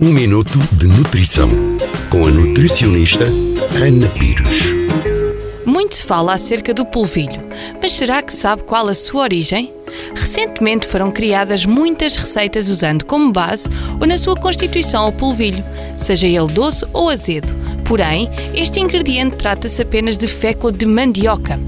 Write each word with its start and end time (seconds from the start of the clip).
Um 0.00 0.12
minuto 0.12 0.60
de 0.74 0.86
nutrição 0.86 1.48
com 2.08 2.24
a 2.24 2.30
nutricionista 2.30 3.24
Ana 3.24 4.08
Pires. 4.10 4.66
Muito 5.66 5.96
se 5.96 6.04
fala 6.04 6.34
acerca 6.34 6.72
do 6.72 6.86
polvilho, 6.86 7.42
mas 7.82 7.94
será 7.94 8.22
que 8.22 8.32
sabe 8.32 8.62
qual 8.62 8.86
a 8.86 8.94
sua 8.94 9.22
origem? 9.22 9.74
Recentemente 10.14 10.86
foram 10.86 11.10
criadas 11.10 11.64
muitas 11.64 12.14
receitas 12.14 12.68
usando 12.68 13.04
como 13.06 13.32
base 13.32 13.68
ou 13.98 14.06
na 14.06 14.16
sua 14.18 14.36
constituição 14.36 15.08
o 15.08 15.12
polvilho, 15.12 15.64
seja 15.96 16.28
ele 16.28 16.46
doce 16.46 16.86
ou 16.92 17.08
azedo. 17.08 17.52
Porém, 17.84 18.30
este 18.54 18.78
ingrediente 18.78 19.36
trata-se 19.36 19.82
apenas 19.82 20.16
de 20.16 20.28
fécula 20.28 20.70
de 20.70 20.86
mandioca. 20.86 21.58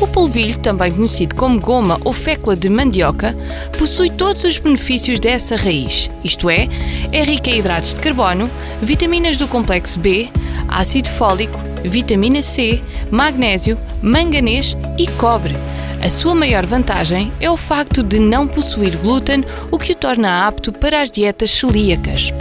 O 0.00 0.06
polvilho, 0.06 0.56
também 0.58 0.92
conhecido 0.92 1.34
como 1.34 1.58
goma 1.58 2.00
ou 2.04 2.12
fécula 2.12 2.54
de 2.54 2.68
mandioca, 2.68 3.34
possui 3.76 4.10
todos 4.10 4.44
os 4.44 4.56
benefícios 4.56 5.18
dessa 5.18 5.56
raiz, 5.56 6.08
isto 6.22 6.48
é, 6.48 6.68
é 7.10 7.24
rica 7.24 7.50
em 7.50 7.58
hidratos 7.58 7.94
de 7.94 8.00
carbono, 8.00 8.48
vitaminas 8.80 9.36
do 9.36 9.48
complexo 9.48 9.98
B, 9.98 10.28
ácido 10.68 11.08
fólico, 11.10 11.58
vitamina 11.82 12.42
C, 12.42 12.80
magnésio, 13.10 13.76
manganês 14.00 14.76
e 14.96 15.08
cobre. 15.08 15.54
A 16.00 16.08
sua 16.08 16.32
maior 16.32 16.64
vantagem 16.64 17.32
é 17.40 17.50
o 17.50 17.56
facto 17.56 18.04
de 18.04 18.20
não 18.20 18.46
possuir 18.46 18.96
glúten, 18.98 19.44
o 19.68 19.78
que 19.78 19.92
o 19.92 19.96
torna 19.96 20.46
apto 20.46 20.72
para 20.72 21.02
as 21.02 21.10
dietas 21.10 21.50
celíacas. 21.50 22.32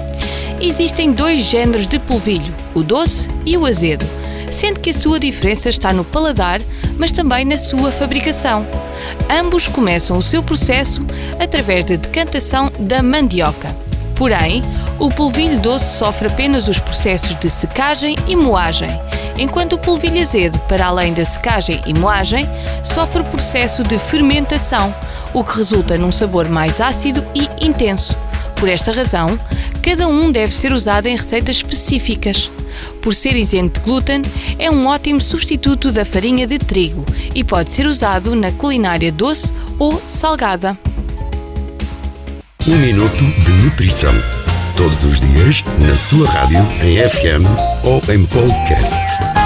Existem 0.61 1.11
dois 1.11 1.43
géneros 1.43 1.87
de 1.87 1.97
polvilho, 1.97 2.53
o 2.75 2.83
doce 2.83 3.29
e 3.45 3.57
o 3.57 3.65
azedo, 3.65 4.05
sendo 4.51 4.79
que 4.79 4.89
a 4.89 4.93
sua 4.93 5.19
diferença 5.19 5.69
está 5.69 5.93
no 5.93 6.03
paladar, 6.03 6.61
mas 6.97 7.11
também 7.11 7.45
na 7.45 7.57
sua 7.57 7.91
fabricação. 7.91 8.65
Ambos 9.29 9.67
começam 9.67 10.17
o 10.17 10.21
seu 10.23 10.41
processo 10.43 11.01
através 11.39 11.85
da 11.85 11.95
decantação 11.95 12.71
da 12.79 13.01
mandioca. 13.01 13.75
Porém, 14.15 14.63
o 14.99 15.09
polvilho 15.09 15.61
doce 15.61 15.97
sofre 15.97 16.27
apenas 16.27 16.67
os 16.67 16.79
processos 16.79 17.39
de 17.39 17.49
secagem 17.49 18.15
e 18.27 18.35
moagem, 18.35 18.89
enquanto 19.37 19.73
o 19.73 19.77
polvilho 19.77 20.19
azedo, 20.19 20.57
para 20.67 20.87
além 20.87 21.13
da 21.13 21.23
secagem 21.23 21.81
e 21.85 21.93
moagem, 21.93 22.47
sofre 22.83 23.21
o 23.21 23.25
processo 23.25 23.83
de 23.83 23.97
fermentação, 23.99 24.93
o 25.33 25.43
que 25.43 25.57
resulta 25.57 25.97
num 25.97 26.11
sabor 26.11 26.49
mais 26.49 26.81
ácido 26.81 27.23
e 27.35 27.47
intenso. 27.63 28.15
Por 28.55 28.67
esta 28.67 28.91
razão, 28.91 29.39
cada 29.83 30.07
um 30.07 30.31
deve 30.31 30.51
ser 30.51 30.73
usado 30.73 31.05
em 31.05 31.15
receitas 31.15 31.57
específicas. 31.57 32.49
Por 33.01 33.13
ser 33.13 33.35
isento 33.35 33.79
de 33.79 33.85
glúten, 33.85 34.21
é 34.57 34.69
um 34.69 34.87
ótimo 34.87 35.19
substituto 35.19 35.91
da 35.91 36.03
farinha 36.03 36.45
de 36.45 36.57
trigo 36.57 37.05
e 37.33 37.43
pode 37.43 37.71
ser 37.71 37.85
usado 37.85 38.35
na 38.35 38.51
culinária 38.51 39.11
doce 39.11 39.53
ou 39.79 40.01
salgada. 40.05 40.77
Um 42.67 42.75
minuto 42.75 43.23
de 43.45 43.51
nutrição. 43.63 44.13
Todos 44.75 45.03
os 45.03 45.19
dias, 45.19 45.63
na 45.79 45.95
sua 45.95 46.27
rádio, 46.27 46.59
em 46.83 46.97
FM 46.97 47.45
ou 47.83 48.01
em 48.13 48.25
podcast. 48.25 49.36